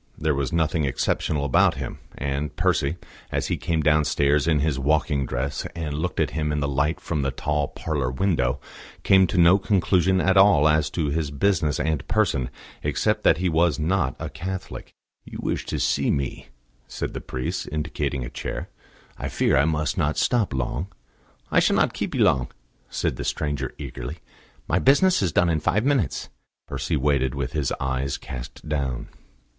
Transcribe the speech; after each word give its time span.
There 0.17 0.33
was 0.33 0.51
nothing 0.51 0.83
exceptional 0.83 1.45
about 1.45 1.75
him; 1.75 1.99
and 2.17 2.55
Percy, 2.55 2.97
as 3.31 3.49
he 3.49 3.55
came 3.57 3.83
downstairs 3.83 4.47
in 4.47 4.57
his 4.59 4.79
walking 4.79 5.27
dress 5.27 5.67
and 5.75 5.93
looked 5.93 6.19
at 6.19 6.31
him 6.31 6.51
in 6.51 6.59
the 6.59 6.67
light 6.67 6.99
from 6.99 7.21
the 7.21 7.29
tall 7.29 7.67
parlour 7.67 8.09
window, 8.09 8.59
came 9.03 9.27
to 9.27 9.37
no 9.37 9.59
conclusion 9.59 10.19
at 10.19 10.37
all 10.37 10.67
as 10.67 10.89
to 10.89 11.09
his 11.11 11.29
business 11.29 11.79
and 11.79 12.07
person, 12.07 12.49
except 12.81 13.21
that 13.21 13.37
he 13.37 13.47
was 13.47 13.77
not 13.77 14.15
a 14.17 14.27
Catholic. 14.27 14.95
"You 15.23 15.37
wished 15.39 15.69
to 15.69 15.77
see 15.79 16.09
me," 16.09 16.47
said 16.87 17.13
the 17.13 17.21
priest, 17.21 17.69
indicating 17.71 18.25
a 18.25 18.29
chair. 18.31 18.69
"I 19.19 19.27
fear 19.29 19.55
I 19.55 19.65
must 19.65 19.99
not 19.99 20.17
stop 20.17 20.51
long." 20.51 20.87
"I 21.51 21.59
shall 21.59 21.75
not 21.75 21.93
keep 21.93 22.15
you 22.15 22.23
long," 22.23 22.47
said 22.89 23.17
the 23.17 23.23
stranger 23.23 23.75
eagerly. 23.77 24.17
"My 24.67 24.79
business 24.79 25.21
is 25.21 25.31
done 25.31 25.47
in 25.51 25.59
five 25.59 25.85
minutes." 25.85 26.29
Percy 26.67 26.97
waited 26.97 27.35
with 27.35 27.51
his 27.53 27.71
eyes 27.79 28.17
cast 28.17 28.67
down. 28.67 29.07